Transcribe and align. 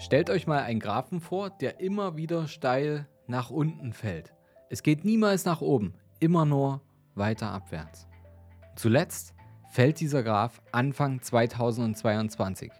Stellt 0.00 0.30
euch 0.30 0.46
mal 0.46 0.62
einen 0.62 0.80
Graphen 0.80 1.20
vor, 1.20 1.50
der 1.50 1.78
immer 1.78 2.16
wieder 2.16 2.48
steil 2.48 3.06
nach 3.26 3.50
unten 3.50 3.92
fällt. 3.92 4.32
Es 4.70 4.82
geht 4.82 5.04
niemals 5.04 5.44
nach 5.44 5.60
oben, 5.60 5.92
immer 6.20 6.46
nur 6.46 6.80
weiter 7.14 7.50
abwärts. 7.50 8.08
Zuletzt 8.76 9.34
fällt 9.70 10.00
dieser 10.00 10.22
Graph 10.22 10.62
Anfang 10.72 11.20
2022. 11.20 12.72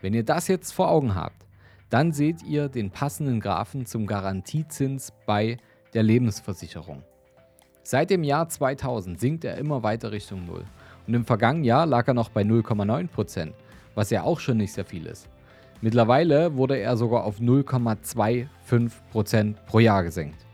Wenn 0.00 0.14
ihr 0.14 0.24
das 0.24 0.46
jetzt 0.46 0.70
vor 0.70 0.92
Augen 0.92 1.16
habt, 1.16 1.44
dann 1.90 2.12
seht 2.12 2.44
ihr 2.44 2.68
den 2.68 2.92
passenden 2.92 3.40
Graphen 3.40 3.84
zum 3.84 4.06
Garantiezins 4.06 5.12
bei 5.26 5.56
der 5.92 6.04
Lebensversicherung. 6.04 7.02
Seit 7.82 8.10
dem 8.10 8.22
Jahr 8.22 8.48
2000 8.48 9.18
sinkt 9.18 9.44
er 9.44 9.58
immer 9.58 9.82
weiter 9.82 10.12
Richtung 10.12 10.46
Null. 10.46 10.64
Und 11.08 11.14
im 11.14 11.24
vergangenen 11.24 11.64
Jahr 11.64 11.84
lag 11.84 12.06
er 12.06 12.14
noch 12.14 12.28
bei 12.28 12.42
0,9%, 12.42 13.52
was 13.96 14.10
ja 14.10 14.22
auch 14.22 14.38
schon 14.38 14.58
nicht 14.58 14.72
sehr 14.72 14.84
viel 14.84 15.06
ist. 15.06 15.28
Mittlerweile 15.84 16.56
wurde 16.56 16.78
er 16.78 16.96
sogar 16.96 17.24
auf 17.24 17.40
0,25% 17.40 19.54
pro 19.66 19.80
Jahr 19.80 20.02
gesenkt. 20.02 20.46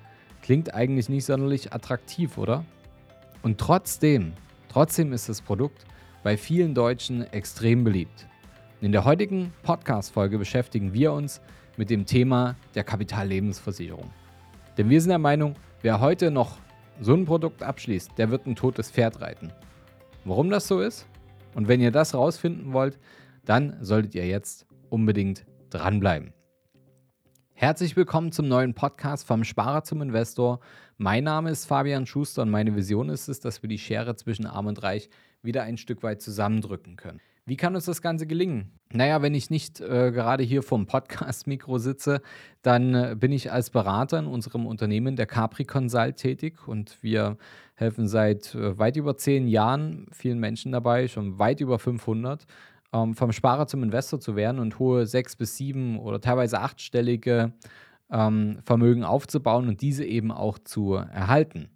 Klingt 0.43 0.75
eigentlich 0.75 1.09
nicht 1.09 1.25
sonderlich 1.25 1.73
attraktiv, 1.73 2.37
oder? 2.37 2.65
Und 3.41 3.59
trotzdem, 3.59 4.33
trotzdem 4.69 5.13
ist 5.13 5.29
das 5.29 5.41
Produkt 5.41 5.87
bei 6.25 6.37
vielen 6.37 6.75
Deutschen 6.75 7.33
extrem 7.33 7.85
beliebt. 7.85 8.27
In 8.81 8.91
der 8.91 9.05
heutigen 9.05 9.53
Podcast-Folge 9.63 10.37
beschäftigen 10.37 10.95
wir 10.95 11.13
uns 11.13 11.41
mit 11.77 11.91
dem 11.91 12.07
Thema 12.07 12.57
der 12.75 12.83
Kapitallebensversicherung. 12.83 14.11
Denn 14.79 14.91
wir 14.91 15.01
sind 15.01 15.11
der 15.11 15.21
Meinung, 15.21 15.55
wer 15.83 16.01
heute 16.01 16.33
noch 16.33 16.59
so 17.01 17.15
ein 17.15 17.25
Produkt 17.25 17.63
abschließt, 17.63 18.19
der 18.19 18.33
wird 18.33 18.49
ein 18.49 18.57
totes 18.57 18.91
Pferd 18.91 19.21
reiten. 19.21 19.53
Warum 20.25 20.51
das 20.51 20.67
so 20.67 20.81
ist? 20.81 21.07
Und 21.55 21.69
wenn 21.69 21.81
ihr 21.81 21.93
das 21.93 22.15
rausfinden 22.15 22.73
wollt, 22.73 22.99
dann 23.45 23.77
solltet 23.81 24.17
ihr 24.17 24.27
jetzt 24.27 24.67
unbedingt 24.91 25.47
dranbleiben. 25.71 26.33
Herzlich 27.53 27.97
willkommen 27.97 28.33
zum 28.33 28.49
neuen 28.49 28.75
Podcast 28.75 29.27
vom 29.27 29.45
Sparer 29.45 29.85
zum 29.85 30.03
Investor. 30.03 30.61
Mein 30.97 31.25
Name 31.25 31.51
ist 31.51 31.67
Fabian 31.67 32.07
Schuster 32.07 32.43
und 32.43 32.51
meine 32.51 32.75
Vision 32.75 33.09
ist 33.09 33.29
es, 33.29 33.41
dass 33.41 33.63
wir 33.63 33.69
die 33.69 33.79
Schere 33.79 34.17
zwischen 34.17 34.47
Arm 34.47 34.67
und 34.67 34.83
Reich 34.83 35.11
wieder 35.43 35.63
ein 35.63 35.77
Stück 35.77 36.03
weit 36.03 36.23
zusammendrücken 36.23 36.97
können. 36.97 37.21
Wie 37.47 37.57
kann 37.57 37.75
uns 37.75 37.87
das 37.87 38.01
Ganze 38.01 38.27
gelingen? 38.27 38.79
Naja, 38.93 39.23
wenn 39.23 39.35
ich 39.35 39.51
nicht 39.51 39.81
äh, 39.81 40.13
gerade 40.13 40.45
hier 40.45 40.63
vom 40.63 40.87
Podcast-Mikro 40.87 41.79
sitze, 41.79 42.21
dann 42.63 42.95
äh, 42.95 43.17
bin 43.19 43.33
ich 43.33 43.51
als 43.51 43.71
Berater 43.71 44.19
in 44.19 44.27
unserem 44.27 44.67
Unternehmen 44.67 45.17
der 45.17 45.27
Capri 45.27 45.65
Consult 45.65 46.17
tätig 46.17 46.69
und 46.69 47.03
wir 47.03 47.39
helfen 47.75 48.09
seit 48.09 48.55
äh, 48.55 48.79
weit 48.79 48.97
über 48.97 49.17
zehn 49.17 49.49
Jahren 49.49 50.07
vielen 50.13 50.39
Menschen 50.39 50.71
dabei, 50.71 51.09
schon 51.09 51.39
weit 51.39 51.61
über 51.61 51.79
500, 51.79 52.47
ähm, 52.93 53.15
vom 53.15 53.33
Sparer 53.33 53.67
zum 53.67 53.83
Investor 53.83 54.21
zu 54.21 54.37
werden 54.37 54.59
und 54.59 54.79
hohe 54.79 55.07
sechs 55.07 55.37
bis 55.37 55.57
sieben 55.57 55.99
oder 55.99 56.21
teilweise 56.21 56.61
achtstellige 56.61 57.53
ähm, 58.11 58.59
Vermögen 58.65 59.05
aufzubauen 59.05 59.69
und 59.69 59.81
diese 59.81 60.05
eben 60.05 60.33
auch 60.33 60.59
zu 60.59 60.95
erhalten. 60.95 61.71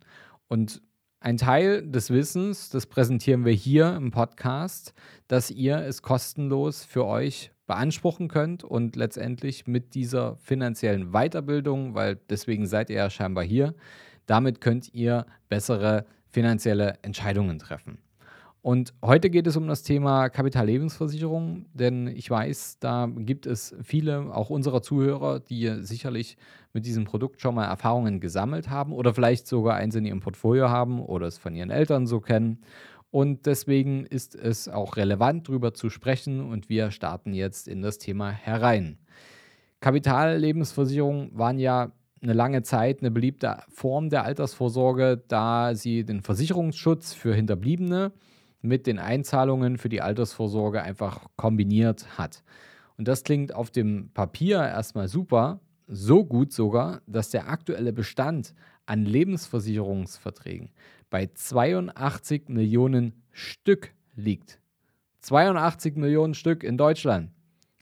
Und 0.48 0.82
ein 1.20 1.38
Teil 1.38 1.86
des 1.86 2.10
Wissens, 2.10 2.68
das 2.68 2.86
präsentieren 2.86 3.44
wir 3.46 3.52
hier 3.52 3.96
im 3.96 4.10
Podcast, 4.10 4.92
dass 5.26 5.50
ihr 5.50 5.78
es 5.78 6.02
kostenlos 6.02 6.84
für 6.84 7.06
euch 7.06 7.50
beanspruchen 7.66 8.28
könnt 8.28 8.62
und 8.62 8.94
letztendlich 8.94 9.66
mit 9.66 9.94
dieser 9.94 10.36
finanziellen 10.36 11.12
Weiterbildung, 11.12 11.94
weil 11.94 12.16
deswegen 12.28 12.66
seid 12.66 12.90
ihr 12.90 12.96
ja 12.96 13.10
scheinbar 13.10 13.42
hier, 13.42 13.74
damit 14.26 14.60
könnt 14.60 14.92
ihr 14.92 15.24
bessere 15.48 16.04
finanzielle 16.28 16.98
Entscheidungen 17.02 17.58
treffen. 17.58 17.98
Und 18.64 18.94
heute 19.04 19.28
geht 19.28 19.46
es 19.46 19.58
um 19.58 19.68
das 19.68 19.82
Thema 19.82 20.30
Kapitallebensversicherung, 20.30 21.66
denn 21.74 22.06
ich 22.06 22.30
weiß, 22.30 22.78
da 22.80 23.10
gibt 23.14 23.44
es 23.44 23.76
viele, 23.82 24.34
auch 24.34 24.48
unserer 24.48 24.80
Zuhörer, 24.80 25.38
die 25.38 25.70
sicherlich 25.82 26.38
mit 26.72 26.86
diesem 26.86 27.04
Produkt 27.04 27.42
schon 27.42 27.56
mal 27.56 27.66
Erfahrungen 27.66 28.20
gesammelt 28.20 28.70
haben 28.70 28.94
oder 28.94 29.12
vielleicht 29.12 29.46
sogar 29.46 29.74
eins 29.74 29.96
in 29.96 30.06
ihrem 30.06 30.20
Portfolio 30.20 30.70
haben 30.70 31.02
oder 31.02 31.26
es 31.26 31.36
von 31.36 31.54
ihren 31.54 31.68
Eltern 31.68 32.06
so 32.06 32.20
kennen. 32.20 32.62
Und 33.10 33.44
deswegen 33.44 34.06
ist 34.06 34.34
es 34.34 34.66
auch 34.66 34.96
relevant, 34.96 35.46
darüber 35.46 35.74
zu 35.74 35.90
sprechen 35.90 36.40
und 36.40 36.70
wir 36.70 36.90
starten 36.90 37.34
jetzt 37.34 37.68
in 37.68 37.82
das 37.82 37.98
Thema 37.98 38.30
herein. 38.30 38.96
Kapitallebensversicherungen 39.80 41.36
waren 41.36 41.58
ja 41.58 41.92
eine 42.22 42.32
lange 42.32 42.62
Zeit 42.62 43.00
eine 43.00 43.10
beliebte 43.10 43.58
Form 43.68 44.08
der 44.08 44.24
Altersvorsorge, 44.24 45.22
da 45.28 45.74
sie 45.74 46.06
den 46.06 46.22
Versicherungsschutz 46.22 47.12
für 47.12 47.34
Hinterbliebene 47.34 48.12
mit 48.64 48.86
den 48.86 48.98
Einzahlungen 48.98 49.76
für 49.76 49.90
die 49.90 50.00
Altersvorsorge 50.00 50.82
einfach 50.82 51.26
kombiniert 51.36 52.18
hat. 52.18 52.42
Und 52.96 53.08
das 53.08 53.22
klingt 53.22 53.54
auf 53.54 53.70
dem 53.70 54.10
Papier 54.14 54.58
erstmal 54.58 55.08
super, 55.08 55.60
so 55.86 56.24
gut 56.24 56.52
sogar, 56.52 57.02
dass 57.06 57.28
der 57.30 57.48
aktuelle 57.48 57.92
Bestand 57.92 58.54
an 58.86 59.04
Lebensversicherungsverträgen 59.04 60.70
bei 61.10 61.28
82 61.32 62.48
Millionen 62.48 63.22
Stück 63.32 63.92
liegt. 64.16 64.58
82 65.20 65.96
Millionen 65.96 66.34
Stück 66.34 66.64
in 66.64 66.78
Deutschland. 66.78 67.30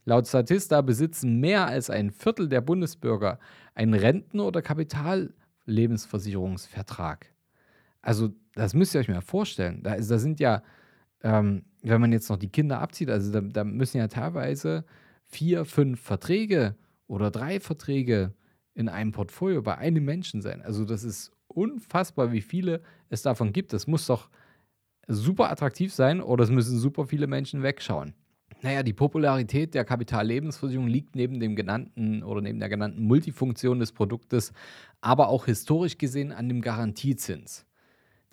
Laut 0.05 0.27
Statista 0.27 0.81
besitzen 0.81 1.39
mehr 1.39 1.65
als 1.65 1.89
ein 1.89 2.11
Viertel 2.11 2.49
der 2.49 2.59
Bundesbürger 2.59 3.39
einen 3.73 3.93
Renten- 3.93 4.41
oder 4.41 4.61
Kapitallebensversicherungsvertrag. 4.61 7.32
Also, 8.03 8.29
das 8.53 8.75
müsst 8.75 8.93
ihr 8.93 8.99
euch 8.99 9.07
mal 9.07 9.21
vorstellen. 9.21 9.81
Da, 9.81 9.95
da 9.95 10.19
sind 10.19 10.39
ja, 10.39 10.61
ähm, 11.23 11.63
wenn 11.81 12.01
man 12.01 12.11
jetzt 12.11 12.29
noch 12.29 12.37
die 12.37 12.51
Kinder 12.51 12.79
abzieht, 12.79 13.09
also 13.09 13.31
da, 13.31 13.41
da, 13.41 13.63
müssen 13.63 13.97
ja 13.97 14.07
teilweise 14.07 14.85
vier, 15.25 15.65
fünf 15.65 16.01
Verträge 16.01 16.75
oder 17.07 17.31
drei 17.31 17.59
Verträge 17.59 18.33
in 18.75 18.89
einem 18.89 19.13
Portfolio 19.13 19.61
bei 19.61 19.77
einem 19.77 20.03
Menschen 20.03 20.41
sein. 20.41 20.61
Also, 20.61 20.85
das 20.85 21.03
ist 21.03 21.31
unfassbar, 21.47 22.31
wie 22.31 22.41
viele 22.41 22.81
es 23.09 23.21
davon 23.21 23.53
gibt. 23.53 23.73
Das 23.73 23.87
muss 23.87 24.05
doch 24.05 24.29
super 25.07 25.49
attraktiv 25.49 25.93
sein 25.93 26.21
oder 26.21 26.43
es 26.43 26.51
müssen 26.51 26.77
super 26.77 27.07
viele 27.07 27.27
Menschen 27.27 27.63
wegschauen. 27.63 28.13
Naja, 28.61 28.83
die 28.83 28.93
Popularität 28.93 29.73
der 29.73 29.83
Kapitallebensversicherung 29.85 30.87
liegt 30.87 31.15
neben 31.15 31.39
dem 31.39 31.55
genannten 31.55 32.23
oder 32.23 32.41
neben 32.41 32.59
der 32.59 32.69
genannten 32.69 33.03
Multifunktion 33.03 33.79
des 33.79 33.91
Produktes, 33.91 34.53
aber 35.01 35.27
auch 35.27 35.45
historisch 35.45 35.97
gesehen 35.97 36.31
an 36.31 36.47
dem 36.47 36.61
Garantiezins. 36.61 37.65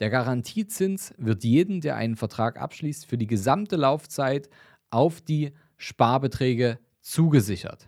Der 0.00 0.08
Garantiezins 0.08 1.12
wird 1.18 1.44
jeden, 1.44 1.82
der 1.82 1.96
einen 1.96 2.16
Vertrag 2.16 2.58
abschließt, 2.58 3.04
für 3.04 3.18
die 3.18 3.26
gesamte 3.26 3.76
Laufzeit 3.76 4.48
auf 4.88 5.20
die 5.20 5.52
Sparbeträge 5.76 6.78
zugesichert. 7.00 7.86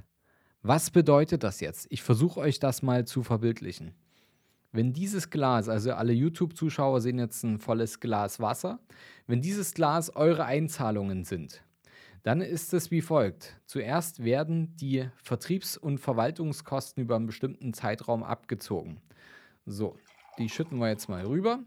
Was 0.61 0.91
bedeutet 0.91 1.43
das 1.43 1.61
jetzt? 1.61 1.87
Ich 1.91 2.03
versuche 2.03 2.39
euch 2.39 2.59
das 2.59 2.83
mal 2.83 3.07
zu 3.07 3.23
verbildlichen. 3.23 3.95
Wenn 4.73 4.93
dieses 4.93 5.31
Glas, 5.31 5.69
also 5.69 5.93
alle 5.95 6.13
YouTube-Zuschauer 6.13 7.01
sehen 7.01 7.19
jetzt 7.19 7.43
ein 7.45 7.59
volles 7.59 7.99
Glas 7.99 8.41
Wasser, 8.41 8.79
wenn 9.27 9.41
dieses 9.41 9.75
Glas 9.75 10.15
eure 10.15 10.45
Einzahlungen 10.45 11.25
sind, 11.25 11.65
dann 12.23 12.41
ist 12.41 12.73
es 12.73 12.91
wie 12.91 13.03
folgt. 13.03 13.61
Zuerst 13.67 14.23
werden 14.23 14.77
die 14.77 15.09
Vertriebs- 15.17 15.77
und 15.77 15.99
Verwaltungskosten 15.99 17.03
über 17.03 17.17
einen 17.17 17.27
bestimmten 17.27 17.75
Zeitraum 17.75 18.23
abgezogen. 18.23 19.01
So, 19.67 19.97
die 20.39 20.49
schütten 20.49 20.79
wir 20.79 20.89
jetzt 20.89 21.09
mal 21.09 21.27
rüber. 21.27 21.61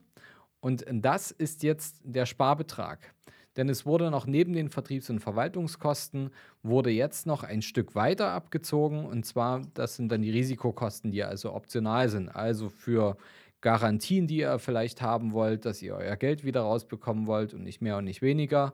Und 0.66 0.84
das 0.92 1.30
ist 1.30 1.62
jetzt 1.62 2.02
der 2.04 2.26
Sparbetrag. 2.26 3.14
Denn 3.56 3.70
es 3.70 3.86
wurde 3.86 4.10
noch 4.10 4.26
neben 4.26 4.54
den 4.54 4.70
Vertriebs- 4.70 5.12
und 5.12 5.20
Verwaltungskosten, 5.20 6.32
wurde 6.64 6.90
jetzt 6.90 7.28
noch 7.28 7.44
ein 7.44 7.62
Stück 7.62 7.94
weiter 7.94 8.32
abgezogen. 8.32 9.06
Und 9.06 9.28
zwar, 9.28 9.62
das 9.76 9.96
sind 9.96 10.12
dann 10.12 10.24
die 10.24 10.32
Risikokosten, 10.32 11.12
die 11.12 11.24
also 11.24 11.54
optional 11.54 12.10
sind. 12.10 12.30
Also 12.30 12.70
für 12.70 13.16
Garantien, 13.62 14.26
die 14.26 14.38
ihr 14.38 14.58
vielleicht 14.58 15.04
haben 15.04 15.34
wollt, 15.34 15.66
dass 15.66 15.84
ihr 15.84 15.94
euer 15.94 16.16
Geld 16.16 16.44
wieder 16.44 16.62
rausbekommen 16.62 17.28
wollt 17.28 17.54
und 17.54 17.62
nicht 17.62 17.84
mehr 17.84 17.98
und 17.98 18.06
nicht 18.06 18.24
weniger 18.24 18.74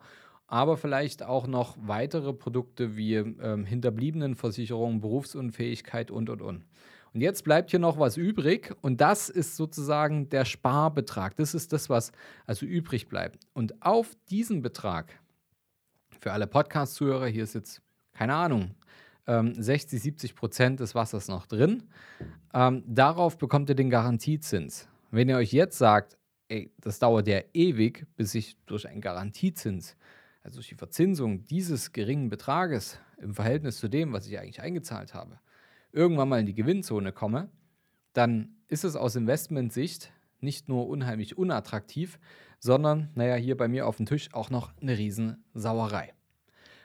aber 0.51 0.75
vielleicht 0.75 1.23
auch 1.23 1.47
noch 1.47 1.77
weitere 1.79 2.33
Produkte 2.33 2.97
wie 2.97 3.15
ähm, 3.15 3.63
Hinterbliebenenversicherung, 3.63 4.99
Berufsunfähigkeit 4.99 6.11
und, 6.11 6.29
und, 6.29 6.41
und. 6.41 6.65
Und 7.13 7.21
jetzt 7.21 7.43
bleibt 7.43 7.71
hier 7.71 7.79
noch 7.79 7.99
was 7.99 8.17
übrig 8.17 8.73
und 8.81 9.01
das 9.01 9.29
ist 9.29 9.57
sozusagen 9.57 10.29
der 10.29 10.45
Sparbetrag. 10.45 11.35
Das 11.35 11.53
ist 11.53 11.73
das, 11.73 11.89
was 11.89 12.11
also 12.45 12.65
übrig 12.65 13.09
bleibt. 13.09 13.45
Und 13.53 13.81
auf 13.81 14.15
diesen 14.29 14.61
Betrag, 14.61 15.19
für 16.19 16.31
alle 16.31 16.47
Podcast-Zuhörer, 16.47 17.27
hier 17.27 17.43
ist 17.43 17.53
jetzt, 17.53 17.81
keine 18.13 18.35
Ahnung, 18.35 18.75
ähm, 19.27 19.53
60, 19.61 20.01
70 20.01 20.35
Prozent 20.35 20.79
des 20.79 20.95
Wassers 20.95 21.27
noch 21.27 21.47
drin. 21.47 21.83
Ähm, 22.53 22.83
darauf 22.87 23.37
bekommt 23.37 23.69
ihr 23.69 23.75
den 23.75 23.89
Garantiezins. 23.89 24.87
Wenn 25.09 25.27
ihr 25.27 25.37
euch 25.37 25.51
jetzt 25.51 25.77
sagt, 25.77 26.17
ey, 26.47 26.71
das 26.79 26.99
dauert 26.99 27.27
ja 27.27 27.41
ewig, 27.53 28.05
bis 28.15 28.35
ich 28.35 28.57
durch 28.65 28.87
einen 28.87 29.01
Garantiezins 29.01 29.97
also 30.43 30.57
durch 30.57 30.69
die 30.69 30.75
Verzinsung 30.75 31.45
dieses 31.45 31.91
geringen 31.93 32.29
Betrages 32.29 32.99
im 33.17 33.33
Verhältnis 33.33 33.77
zu 33.77 33.87
dem, 33.87 34.13
was 34.13 34.27
ich 34.27 34.39
eigentlich 34.39 34.61
eingezahlt 34.61 35.13
habe, 35.13 35.39
irgendwann 35.91 36.29
mal 36.29 36.39
in 36.39 36.45
die 36.45 36.55
Gewinnzone 36.55 37.11
komme, 37.11 37.49
dann 38.13 38.55
ist 38.67 38.83
es 38.83 38.95
aus 38.95 39.15
Investmentsicht 39.15 40.11
nicht 40.39 40.69
nur 40.69 40.87
unheimlich 40.87 41.37
unattraktiv, 41.37 42.19
sondern, 42.59 43.09
naja, 43.15 43.35
hier 43.35 43.57
bei 43.57 43.67
mir 43.67 43.87
auf 43.87 43.97
dem 43.97 44.05
Tisch 44.05 44.33
auch 44.33 44.49
noch 44.49 44.73
eine 44.81 44.97
Riesensauerei. 44.97 46.13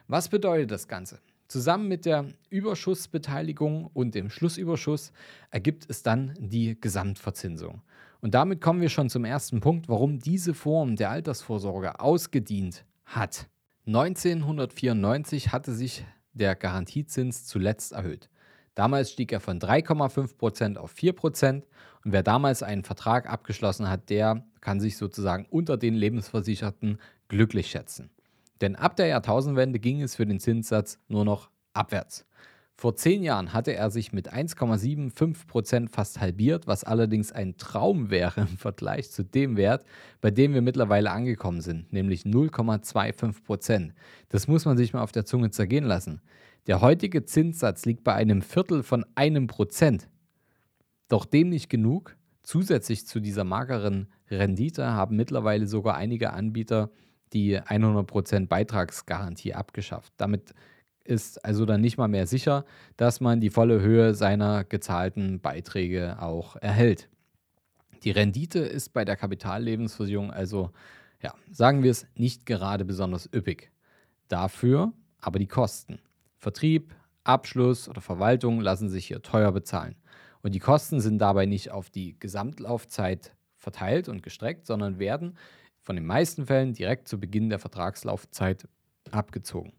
Was 0.08 0.28
bedeutet 0.28 0.70
das 0.70 0.88
Ganze? 0.88 1.20
Zusammen 1.48 1.86
mit 1.88 2.06
der 2.06 2.26
Überschussbeteiligung 2.50 3.88
und 3.92 4.14
dem 4.14 4.30
Schlussüberschuss 4.30 5.12
ergibt 5.50 5.86
es 5.88 6.02
dann 6.02 6.34
die 6.38 6.80
Gesamtverzinsung. 6.80 7.82
Und 8.20 8.34
damit 8.34 8.60
kommen 8.60 8.80
wir 8.80 8.88
schon 8.88 9.10
zum 9.10 9.24
ersten 9.24 9.60
Punkt, 9.60 9.88
warum 9.88 10.18
diese 10.18 10.54
Form 10.54 10.96
der 10.96 11.10
Altersvorsorge 11.10 12.00
ausgedient 12.00 12.84
hat. 13.04 13.48
1994 13.86 15.52
hatte 15.52 15.72
sich 15.72 16.04
der 16.32 16.56
Garantiezins 16.56 17.44
zuletzt 17.44 17.92
erhöht. 17.92 18.28
Damals 18.76 19.10
stieg 19.10 19.32
er 19.32 19.40
von 19.40 19.58
3,5% 19.58 20.76
auf 20.76 20.94
4% 20.94 21.62
und 22.04 22.12
wer 22.12 22.22
damals 22.22 22.62
einen 22.62 22.84
Vertrag 22.84 23.28
abgeschlossen 23.28 23.88
hat, 23.88 24.10
der 24.10 24.44
kann 24.60 24.80
sich 24.80 24.98
sozusagen 24.98 25.46
unter 25.50 25.78
den 25.78 25.94
Lebensversicherten 25.94 26.98
glücklich 27.28 27.70
schätzen. 27.70 28.10
Denn 28.60 28.76
ab 28.76 28.94
der 28.96 29.06
Jahrtausendwende 29.06 29.78
ging 29.78 30.02
es 30.02 30.14
für 30.14 30.26
den 30.26 30.40
Zinssatz 30.40 30.98
nur 31.08 31.24
noch 31.24 31.50
abwärts. 31.72 32.26
Vor 32.78 32.94
zehn 32.94 33.22
Jahren 33.22 33.54
hatte 33.54 33.74
er 33.74 33.90
sich 33.90 34.12
mit 34.12 34.34
1,75% 34.34 35.88
fast 35.88 36.20
halbiert, 36.20 36.66
was 36.66 36.84
allerdings 36.84 37.32
ein 37.32 37.56
Traum 37.56 38.10
wäre 38.10 38.42
im 38.42 38.58
Vergleich 38.58 39.10
zu 39.10 39.24
dem 39.24 39.56
Wert, 39.56 39.86
bei 40.20 40.30
dem 40.30 40.52
wir 40.52 40.60
mittlerweile 40.60 41.10
angekommen 41.10 41.62
sind, 41.62 41.90
nämlich 41.92 42.24
0,25% 42.24 43.92
Das 44.28 44.46
muss 44.46 44.66
man 44.66 44.76
sich 44.76 44.92
mal 44.92 45.02
auf 45.02 45.12
der 45.12 45.24
Zunge 45.24 45.50
zergehen 45.50 45.84
lassen. 45.84 46.20
Der 46.66 46.82
heutige 46.82 47.24
Zinssatz 47.24 47.86
liegt 47.86 48.04
bei 48.04 48.14
einem 48.14 48.42
Viertel 48.42 48.82
von 48.82 49.06
einem 49.14 49.46
Prozent. 49.46 50.10
Doch 51.08 51.24
dem 51.24 51.48
nicht 51.48 51.70
genug. 51.70 52.16
Zusätzlich 52.42 53.06
zu 53.06 53.20
dieser 53.20 53.44
mageren 53.44 54.08
Rendite 54.30 54.84
haben 54.84 55.16
mittlerweile 55.16 55.66
sogar 55.66 55.96
einige 55.96 56.32
Anbieter 56.32 56.90
die 57.32 57.58
100% 57.58 58.48
Beitragsgarantie 58.48 59.54
abgeschafft. 59.54 60.12
Damit 60.16 60.54
ist 61.06 61.44
also 61.44 61.64
dann 61.64 61.80
nicht 61.80 61.98
mal 61.98 62.08
mehr 62.08 62.26
sicher, 62.26 62.64
dass 62.96 63.20
man 63.20 63.40
die 63.40 63.50
volle 63.50 63.80
Höhe 63.80 64.14
seiner 64.14 64.64
gezahlten 64.64 65.40
Beiträge 65.40 66.16
auch 66.20 66.56
erhält. 66.56 67.08
Die 68.04 68.10
Rendite 68.10 68.60
ist 68.60 68.92
bei 68.92 69.04
der 69.04 69.16
Kapitallebensversicherung 69.16 70.30
also, 70.30 70.70
ja, 71.22 71.34
sagen 71.50 71.82
wir 71.82 71.90
es, 71.90 72.06
nicht 72.16 72.46
gerade 72.46 72.84
besonders 72.84 73.28
üppig. 73.32 73.70
Dafür 74.28 74.92
aber 75.20 75.38
die 75.38 75.46
Kosten. 75.46 75.98
Vertrieb, 76.36 76.94
Abschluss 77.24 77.88
oder 77.88 78.00
Verwaltung 78.00 78.60
lassen 78.60 78.88
sich 78.88 79.06
hier 79.06 79.22
teuer 79.22 79.50
bezahlen. 79.52 79.96
Und 80.42 80.54
die 80.54 80.60
Kosten 80.60 81.00
sind 81.00 81.18
dabei 81.18 81.46
nicht 81.46 81.72
auf 81.72 81.90
die 81.90 82.18
Gesamtlaufzeit 82.20 83.34
verteilt 83.56 84.08
und 84.08 84.22
gestreckt, 84.22 84.66
sondern 84.66 84.98
werden 84.98 85.36
von 85.82 85.96
den 85.96 86.06
meisten 86.06 86.46
Fällen 86.46 86.72
direkt 86.72 87.08
zu 87.08 87.18
Beginn 87.18 87.48
der 87.48 87.58
Vertragslaufzeit 87.58 88.68
abgezogen. 89.10 89.72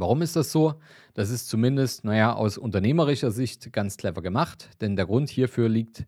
Warum 0.00 0.22
ist 0.22 0.36
das 0.36 0.52
so? 0.52 0.74
Das 1.14 1.30
ist 1.30 1.48
zumindest, 1.48 2.04
naja, 2.04 2.34
aus 2.34 2.58
unternehmerischer 2.58 3.30
Sicht 3.30 3.72
ganz 3.72 3.96
clever 3.96 4.22
gemacht, 4.22 4.70
denn 4.80 4.96
der 4.96 5.06
Grund 5.06 5.28
hierfür 5.28 5.68
liegt 5.68 6.06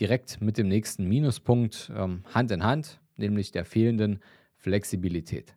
direkt 0.00 0.40
mit 0.40 0.58
dem 0.58 0.68
nächsten 0.68 1.06
Minuspunkt 1.06 1.90
ähm, 1.94 2.24
Hand 2.32 2.50
in 2.50 2.62
Hand, 2.62 3.00
nämlich 3.16 3.50
der 3.50 3.64
fehlenden 3.64 4.20
Flexibilität. 4.56 5.54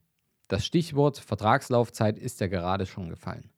Das 0.47 0.65
Stichwort 0.65 1.17
Vertragslaufzeit 1.17 2.19
ist 2.19 2.41
ja 2.41 2.47
gerade 2.47 2.85
schon 2.85 3.09
gefallen, 3.09 3.51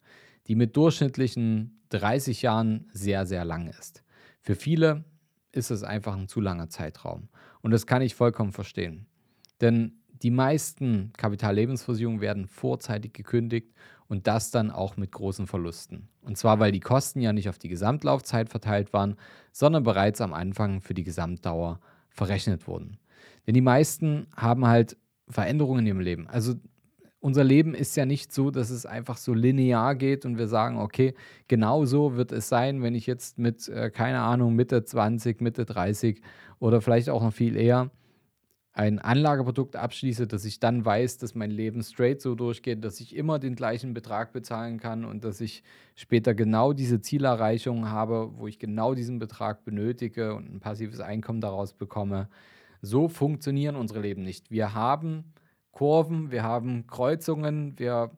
die 0.47 0.55
mit 0.55 0.77
durchschnittlichen 0.77 1.81
30 1.89 2.41
Jahren 2.41 2.89
sehr, 2.91 3.25
sehr 3.25 3.45
lang 3.45 3.67
ist. 3.67 4.03
Für 4.41 4.55
viele 4.55 5.05
ist 5.51 5.71
es 5.71 5.83
einfach 5.83 6.15
ein 6.15 6.27
zu 6.27 6.41
langer 6.41 6.69
Zeitraum 6.69 7.29
und 7.61 7.71
das 7.71 7.87
kann 7.87 8.01
ich 8.01 8.15
vollkommen 8.15 8.51
verstehen. 8.51 9.07
Denn 9.61 10.02
die 10.23 10.31
meisten 10.31 11.11
Kapitallebensversicherungen 11.17 12.21
werden 12.21 12.47
vorzeitig 12.47 13.13
gekündigt 13.13 13.73
und 14.07 14.25
das 14.27 14.51
dann 14.51 14.71
auch 14.71 14.95
mit 14.95 15.11
großen 15.11 15.47
Verlusten. 15.47 16.07
Und 16.21 16.37
zwar, 16.37 16.59
weil 16.59 16.71
die 16.71 16.79
Kosten 16.79 17.19
ja 17.19 17.33
nicht 17.33 17.49
auf 17.49 17.59
die 17.59 17.67
Gesamtlaufzeit 17.67 18.49
verteilt 18.49 18.93
waren, 18.93 19.17
sondern 19.51 19.83
bereits 19.83 20.21
am 20.21 20.33
Anfang 20.33 20.81
für 20.81 20.93
die 20.93 21.03
Gesamtdauer 21.03 21.79
verrechnet 22.09 22.67
wurden. 22.67 22.97
Denn 23.45 23.53
die 23.53 23.61
meisten 23.61 24.27
haben 24.35 24.65
halt 24.65 24.97
Veränderungen 25.27 25.79
in 25.79 25.87
ihrem 25.87 25.99
Leben. 25.99 26.27
Also 26.27 26.55
unser 27.19 27.43
Leben 27.43 27.73
ist 27.73 27.95
ja 27.95 28.05
nicht 28.05 28.33
so, 28.33 28.51
dass 28.51 28.69
es 28.69 28.85
einfach 28.85 29.17
so 29.17 29.33
linear 29.33 29.95
geht 29.95 30.25
und 30.25 30.37
wir 30.37 30.47
sagen, 30.47 30.77
okay, 30.77 31.15
genau 31.47 31.85
so 31.85 32.15
wird 32.15 32.31
es 32.31 32.49
sein, 32.49 32.81
wenn 32.83 32.95
ich 32.95 33.07
jetzt 33.07 33.39
mit, 33.39 33.67
äh, 33.69 33.89
keine 33.89 34.19
Ahnung, 34.19 34.55
Mitte 34.55 34.83
20, 34.83 35.41
Mitte 35.41 35.65
30 35.65 36.21
oder 36.59 36.81
vielleicht 36.81 37.09
auch 37.09 37.23
noch 37.23 37.33
viel 37.33 37.55
eher 37.55 37.91
ein 38.75 38.97
Anlageprodukt 38.97 39.75
abschließe, 39.75 40.25
dass 40.25 40.45
ich 40.45 40.59
dann 40.59 40.83
weiß, 40.83 41.19
dass 41.19 41.35
mein 41.35 41.51
Leben 41.51 41.83
straight 41.83 42.21
so 42.21 42.33
durchgeht, 42.33 42.83
dass 42.83 42.99
ich 42.99 43.15
immer 43.15 43.37
den 43.37 43.55
gleichen 43.55 43.93
Betrag 43.93 44.33
bezahlen 44.33 44.79
kann 44.79 45.05
und 45.05 45.23
dass 45.23 45.41
ich 45.41 45.63
später 45.95 46.33
genau 46.33 46.73
diese 46.73 46.99
Zielerreichung 46.99 47.89
habe, 47.89 48.31
wo 48.35 48.47
ich 48.47 48.57
genau 48.57 48.95
diesen 48.95 49.19
Betrag 49.19 49.63
benötige 49.63 50.33
und 50.33 50.51
ein 50.51 50.59
passives 50.59 50.99
Einkommen 50.99 51.39
daraus 51.39 51.73
bekomme. 51.73 52.29
So 52.81 53.07
funktionieren 53.09 53.75
unsere 53.75 53.99
Leben 53.99 54.23
nicht. 54.23 54.49
Wir 54.49 54.73
haben 54.73 55.33
Kurven, 55.71 56.31
wir 56.31 56.41
haben 56.41 56.87
Kreuzungen, 56.87 57.77
wir 57.77 58.09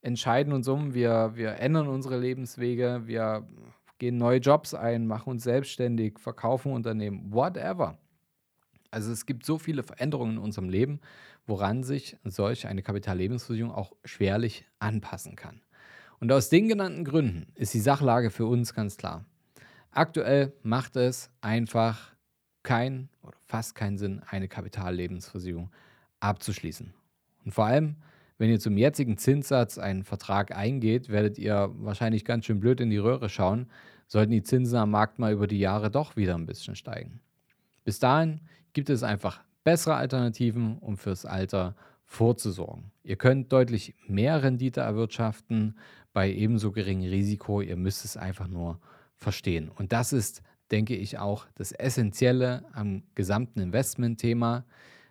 entscheiden 0.00 0.54
uns 0.54 0.68
um, 0.68 0.94
wir, 0.94 1.32
wir 1.34 1.58
ändern 1.58 1.86
unsere 1.88 2.18
Lebenswege, 2.18 3.02
wir 3.04 3.46
gehen 3.98 4.16
neue 4.16 4.38
Jobs 4.38 4.72
ein, 4.72 5.06
machen 5.06 5.30
uns 5.30 5.44
selbstständig, 5.44 6.18
verkaufen 6.18 6.72
Unternehmen, 6.72 7.30
whatever. 7.32 7.98
Also 8.92 9.10
es 9.10 9.26
gibt 9.26 9.44
so 9.44 9.58
viele 9.58 9.82
Veränderungen 9.82 10.36
in 10.36 10.38
unserem 10.38 10.68
Leben, 10.68 11.00
woran 11.46 11.82
sich 11.82 12.18
solch 12.24 12.66
eine 12.66 12.82
Kapitallebensversicherung 12.82 13.72
auch 13.72 13.92
schwerlich 14.04 14.66
anpassen 14.78 15.34
kann. 15.34 15.62
Und 16.20 16.30
aus 16.30 16.50
den 16.50 16.68
genannten 16.68 17.04
Gründen 17.04 17.46
ist 17.54 17.74
die 17.74 17.80
Sachlage 17.80 18.30
für 18.30 18.46
uns 18.46 18.74
ganz 18.74 18.98
klar. 18.98 19.24
Aktuell 19.90 20.52
macht 20.62 20.96
es 20.96 21.30
einfach 21.40 22.12
keinen 22.62 23.08
oder 23.22 23.36
fast 23.46 23.74
keinen 23.74 23.96
Sinn, 23.98 24.22
eine 24.28 24.46
Kapitallebensversicherung 24.46 25.70
abzuschließen. 26.20 26.92
Und 27.44 27.52
vor 27.52 27.64
allem, 27.64 27.96
wenn 28.36 28.50
ihr 28.50 28.60
zum 28.60 28.76
jetzigen 28.76 29.16
Zinssatz 29.16 29.78
einen 29.78 30.04
Vertrag 30.04 30.54
eingeht, 30.54 31.08
werdet 31.08 31.38
ihr 31.38 31.70
wahrscheinlich 31.76 32.24
ganz 32.26 32.44
schön 32.44 32.60
blöd 32.60 32.80
in 32.80 32.90
die 32.90 32.98
Röhre 32.98 33.30
schauen, 33.30 33.70
sollten 34.06 34.32
die 34.32 34.42
Zinsen 34.42 34.78
am 34.78 34.90
Markt 34.90 35.18
mal 35.18 35.32
über 35.32 35.46
die 35.46 35.58
Jahre 35.58 35.90
doch 35.90 36.14
wieder 36.14 36.34
ein 36.34 36.46
bisschen 36.46 36.76
steigen. 36.76 37.20
Bis 37.84 37.98
dahin 37.98 38.40
gibt 38.72 38.90
es 38.90 39.02
einfach 39.02 39.42
bessere 39.64 39.94
Alternativen, 39.94 40.78
um 40.78 40.96
fürs 40.96 41.24
Alter 41.24 41.76
vorzusorgen. 42.04 42.90
Ihr 43.04 43.16
könnt 43.16 43.52
deutlich 43.52 43.94
mehr 44.06 44.42
Rendite 44.42 44.80
erwirtschaften 44.80 45.76
bei 46.12 46.30
ebenso 46.30 46.72
geringem 46.72 47.10
Risiko. 47.10 47.60
Ihr 47.60 47.76
müsst 47.76 48.04
es 48.04 48.16
einfach 48.16 48.48
nur 48.48 48.80
verstehen. 49.16 49.70
Und 49.70 49.92
das 49.92 50.12
ist, 50.12 50.42
denke 50.70 50.94
ich, 50.94 51.18
auch 51.18 51.46
das 51.54 51.72
Essentielle 51.72 52.64
am 52.72 53.02
gesamten 53.14 53.60
Investmentthema. 53.60 54.64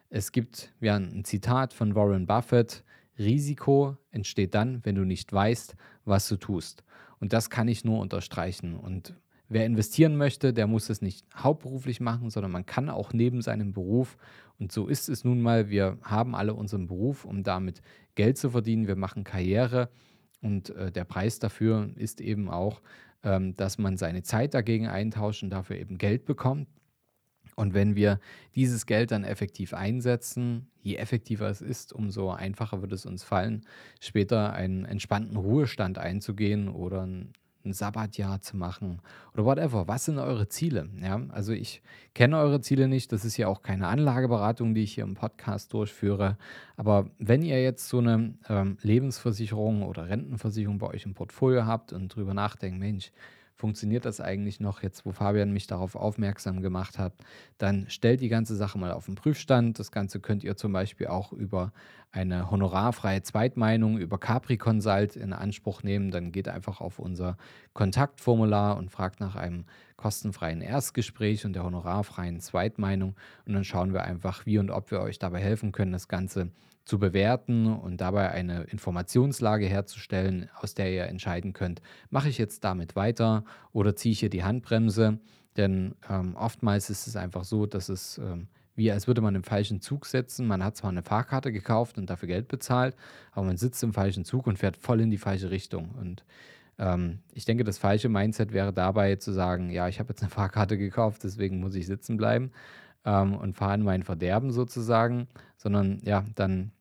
Es 0.10 0.32
gibt 0.32 0.74
ja 0.80 0.96
ein 0.96 1.24
Zitat 1.24 1.74
von 1.74 1.96
Warren 1.96 2.28
Buffett, 2.28 2.84
Risiko 3.18 3.98
entsteht 4.12 4.56
dann, 4.56 4.84
wenn 4.86 4.96
du 4.96 5.06
nicht 5.06 5.32
weißt, 5.32 5.75
was 6.06 6.28
du 6.28 6.38
tust. 6.38 6.84
Und 7.20 7.34
das 7.34 7.50
kann 7.50 7.68
ich 7.68 7.86
nur 7.86 8.00
unterstreichen. 8.00 8.75
Und 8.75 9.16
Wer 9.53 9.65
investieren 9.65 10.15
möchte, 10.15 10.53
der 10.53 10.65
muss 10.65 10.89
es 10.89 11.01
nicht 11.01 11.25
hauptberuflich 11.36 12.00
machen, 12.00 12.29
sondern 12.29 12.53
man 12.53 12.65
kann 12.65 12.89
auch 12.89 13.12
neben 13.12 13.41
seinem 13.41 13.74
Beruf, 13.74 14.15
und 14.58 14.72
so 14.72 14.88
ist 14.88 15.10
es 15.10 15.25
nun 15.25 15.41
mal, 15.41 15.70
wir 15.70 15.98
haben 16.03 16.36
alle 16.36 16.53
unseren 16.53 16.88
Beruf, 16.88 17.25
um 17.25 17.43
damit 17.43 17.81
Geld 18.15 18.38
zu 18.38 18.51
verdienen, 18.51 18.88
wir 18.88 18.96
machen 18.96 19.25
Karriere 19.25 19.89
und 20.41 20.70
äh, 20.70 20.89
der 20.89 21.03
Preis 21.03 21.39
dafür 21.39 21.89
ist 21.98 22.22
eben 22.22 22.50
auch, 22.50 22.81
ähm, 23.24 23.53
dass 23.58 23.77
man 23.77 23.98
seine 23.98 24.24
Zeit 24.24 24.53
dagegen 24.53 24.88
eintauscht 24.88 25.43
und 25.43 25.50
dafür 25.50 25.75
eben 25.75 25.98
Geld 25.98 26.24
bekommt. 26.24 26.70
Und 27.58 27.74
wenn 27.74 27.96
wir 27.96 28.22
dieses 28.55 28.86
Geld 28.86 29.12
dann 29.12 29.25
effektiv 29.25 29.74
einsetzen, 29.74 30.67
je 30.81 30.96
effektiver 30.96 31.50
es 31.50 31.60
ist, 31.60 31.91
umso 31.91 32.29
einfacher 32.31 32.81
wird 32.81 32.93
es 32.93 33.05
uns 33.05 33.25
fallen, 33.25 33.65
später 34.00 34.53
einen 34.53 34.86
entspannten 34.86 35.36
Ruhestand 35.36 35.98
einzugehen 35.98 36.70
oder 36.70 37.05
ein 37.05 37.34
ein 37.65 37.74
Sabbatjahr 37.74 38.41
zu 38.41 38.58
machen 38.58 39.01
oder 39.34 39.46
whatever. 39.46 39.88
Was 39.88 40.06
sind 40.06 40.20
eure 40.20 40.48
Ziele? 40.48 40.89
Ja, 41.01 41.22
also 41.30 41.53
ich 41.53 41.82
kenne 42.13 42.38
eure 42.38 42.62
Ziele 42.62 42.88
nicht. 42.88 43.12
Das 43.12 43.25
ist 43.25 43.38
ja 43.38 43.48
auch 43.48 43.62
keine 43.62 43.88
Anlageberatung, 43.88 44.74
die 44.74 44.84
ich 44.84 44.94
hier 44.94 45.03
im 45.03 45.15
Podcast 45.15 45.74
durchführe. 45.74 46.38
Aber 46.77 47.10
wenn 47.20 47.41
ihr 47.41 47.62
jetzt 47.62 47.89
so 47.89 48.00
eine 48.00 48.34
ähm, 48.50 48.77
Lebensversicherung 48.82 49.84
oder 49.84 50.10
Rentenversicherung 50.10 50.77
bei 50.77 50.88
euch 50.88 51.06
im 51.06 51.13
Portfolio 51.13 51.65
habt 51.65 51.94
und 51.94 52.15
drüber 52.15 52.34
nachdenkt, 52.34 52.80
Mensch, 52.80 53.12
funktioniert 53.62 54.06
das 54.06 54.20
eigentlich 54.20 54.60
noch 54.60 54.82
jetzt, 54.82 55.06
wo 55.06 55.12
Fabian 55.12 55.53
mich 55.53 55.68
darauf 55.68 55.96
aufmerksam 55.96 56.62
gemacht 56.62 56.98
hat, 56.98 57.13
dann 57.60 57.86
stellt 57.89 58.20
die 58.20 58.27
ganze 58.27 58.56
Sache 58.56 58.80
mal 58.80 58.91
auf 58.91 59.06
den 59.06 59.13
Prüfstand. 59.13 59.77
Das 59.77 59.91
Ganze 59.91 60.20
könnt 60.20 60.44
ihr 60.44 60.58
zum 60.58 60.74
Beispiel 60.74 61.08
auch 61.08 61.32
über 61.32 61.72
eine 62.12 62.50
honorarfreie 62.50 63.22
Zweitmeinung 63.22 64.00
über 64.00 64.18
Capri 64.18 64.58
Consult 64.58 65.15
in 65.15 65.32
Anspruch 65.32 65.84
nehmen. 65.84 66.10
Dann 66.10 66.32
geht 66.32 66.50
einfach 66.50 66.82
auf 66.82 66.98
unser 66.98 67.38
Kontaktformular 67.74 68.77
und 68.77 68.89
fragt 68.89 69.20
nach 69.20 69.36
einem 69.36 69.65
kostenfreien 69.96 70.62
Erstgespräch 70.62 71.46
und 71.46 71.53
der 71.53 71.63
honorarfreien 71.63 72.39
Zweitmeinung. 72.39 73.15
Und 73.46 73.53
dann 73.53 73.63
schauen 73.63 73.94
wir 73.94 74.01
einfach, 74.01 74.48
wie 74.48 74.58
und 74.58 74.72
ob 74.72 74.89
wir 74.89 75.01
euch 75.01 75.20
dabei 75.20 75.39
helfen 75.39 75.72
können, 75.72 75.91
das 75.91 76.08
Ganze 76.08 76.50
zu 76.86 77.00
bewerten 77.00 77.68
und 77.68 78.02
dabei 78.02 78.32
eine 78.32 78.64
Informationslage 78.64 79.66
herzustellen, 79.66 80.50
aus 80.60 80.74
der 80.74 80.92
ihr 80.92 81.06
entscheiden 81.06 81.54
könnt, 81.54 81.82
mache 82.10 82.30
ich 82.30 82.38
jetzt 82.38 82.64
damit 82.64 82.96
weiter 82.96 83.44
oder 83.72 83.96
ziehe 83.96 84.14
ich 84.14 84.20
hier 84.20 84.30
die 84.30 84.44
Handbremse. 84.44 85.20
Denn 85.58 85.96
ähm, 86.10 86.36
oftmals 86.36 86.90
ist 86.90 87.08
es 87.08 87.16
einfach 87.16 87.44
so, 87.44 87.66
dass 87.66 87.90
es 87.90 88.18
ähm, 88.18 88.48
wie 88.76 88.92
als 88.92 89.06
würde 89.06 89.22
man 89.22 89.36
im 89.36 89.44
falschen 89.44 89.82
Zug 89.82 90.06
sitzen. 90.06 90.48
Man 90.48 90.64
hat 90.64 90.78
zwar 90.78 90.90
eine 90.90 91.04
Fahrkarte 91.04 91.52
gekauft 91.52 91.98
und 91.98 92.10
dafür 92.10 92.28
Geld 92.28 92.48
bezahlt, 92.48 92.96
aber 93.32 93.46
man 93.46 93.58
sitzt 93.58 93.84
im 93.84 93.94
falschen 93.94 94.26
Zug 94.26 94.48
und 94.48 94.58
fährt 94.58 94.78
voll 94.78 95.02
in 95.02 95.12
die 95.12 95.18
falsche 95.18 95.52
Richtung. 95.52 95.92
Und 96.00 96.24
ähm, 96.80 97.20
ich 97.34 97.46
denke, 97.46 97.64
das 97.64 97.78
falsche 97.78 98.10
Mindset 98.10 98.54
wäre 98.54 98.74
dabei 98.74 99.18
zu 99.18 99.34
sagen, 99.34 99.70
ja, 99.70 99.88
ich 99.88 100.00
habe 100.00 100.10
jetzt 100.10 100.22
eine 100.22 100.32
Fahrkarte 100.32 100.78
gekauft, 100.78 101.24
deswegen 101.24 101.60
muss 101.60 101.76
ich 101.76 101.86
sitzen 101.86 102.18
bleiben 102.18 102.52
ähm, 103.05 103.36
und 103.36 103.55
fahre 103.55 103.75
in 103.75 103.84
mein 103.84 104.03
Verderben 104.03 104.51
sozusagen, 104.51 105.27
sondern 105.58 106.00
ja, 106.03 106.25
dann 106.36 106.72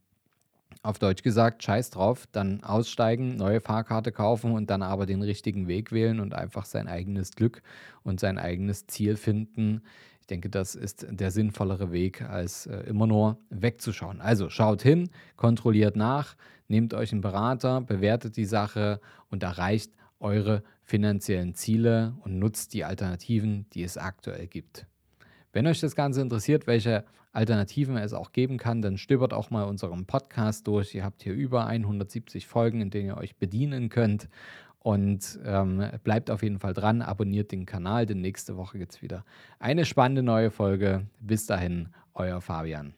auf 0.82 0.98
Deutsch 0.98 1.22
gesagt, 1.22 1.62
scheiß 1.62 1.90
drauf, 1.90 2.26
dann 2.32 2.62
aussteigen, 2.62 3.36
neue 3.36 3.60
Fahrkarte 3.60 4.12
kaufen 4.12 4.52
und 4.52 4.70
dann 4.70 4.82
aber 4.82 5.04
den 5.04 5.22
richtigen 5.22 5.68
Weg 5.68 5.92
wählen 5.92 6.20
und 6.20 6.34
einfach 6.34 6.64
sein 6.64 6.88
eigenes 6.88 7.32
Glück 7.32 7.62
und 8.02 8.18
sein 8.18 8.38
eigenes 8.38 8.86
Ziel 8.86 9.16
finden. 9.16 9.82
Ich 10.20 10.26
denke, 10.26 10.48
das 10.48 10.74
ist 10.74 11.06
der 11.10 11.30
sinnvollere 11.30 11.92
Weg, 11.92 12.22
als 12.22 12.66
äh, 12.66 12.78
immer 12.80 13.06
nur 13.06 13.38
wegzuschauen. 13.50 14.20
Also 14.20 14.48
schaut 14.48 14.80
hin, 14.80 15.10
kontrolliert 15.36 15.96
nach, 15.96 16.36
nehmt 16.68 16.94
euch 16.94 17.12
einen 17.12 17.20
Berater, 17.20 17.80
bewertet 17.82 18.36
die 18.36 18.46
Sache 18.46 19.00
und 19.28 19.42
erreicht 19.42 19.92
eure 20.18 20.62
finanziellen 20.82 21.54
Ziele 21.54 22.14
und 22.20 22.38
nutzt 22.38 22.72
die 22.74 22.84
Alternativen, 22.84 23.66
die 23.74 23.82
es 23.82 23.98
aktuell 23.98 24.46
gibt. 24.46 24.86
Wenn 25.52 25.66
euch 25.66 25.80
das 25.80 25.96
Ganze 25.96 26.20
interessiert, 26.20 26.66
welche 26.66 27.04
Alternativen 27.32 27.96
es 27.96 28.12
auch 28.12 28.32
geben 28.32 28.56
kann, 28.56 28.82
dann 28.82 28.98
stöbert 28.98 29.32
auch 29.32 29.50
mal 29.50 29.64
unseren 29.64 30.06
Podcast 30.06 30.66
durch. 30.66 30.94
Ihr 30.94 31.04
habt 31.04 31.22
hier 31.22 31.34
über 31.34 31.66
170 31.66 32.46
Folgen, 32.46 32.80
in 32.80 32.90
denen 32.90 33.08
ihr 33.08 33.16
euch 33.16 33.36
bedienen 33.36 33.88
könnt. 33.88 34.28
Und 34.78 35.38
ähm, 35.44 35.84
bleibt 36.04 36.30
auf 36.30 36.42
jeden 36.42 36.58
Fall 36.58 36.72
dran, 36.72 37.02
abonniert 37.02 37.52
den 37.52 37.66
Kanal, 37.66 38.06
denn 38.06 38.22
nächste 38.22 38.56
Woche 38.56 38.78
gibt 38.78 38.92
es 38.92 39.02
wieder 39.02 39.24
eine 39.58 39.84
spannende 39.84 40.22
neue 40.22 40.50
Folge. 40.50 41.06
Bis 41.20 41.46
dahin, 41.46 41.90
euer 42.14 42.40
Fabian. 42.40 42.94